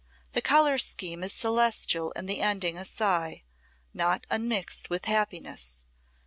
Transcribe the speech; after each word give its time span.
The 0.33 0.41
color 0.41 0.79
scheme 0.79 1.23
is 1.23 1.31
celestial 1.31 2.11
and 2.15 2.27
the 2.27 2.41
ending 2.41 2.75
a 2.75 2.85
sigh, 2.85 3.43
not 3.93 4.25
unmixed 4.31 4.89
with 4.89 5.05
happiness. 5.05 5.85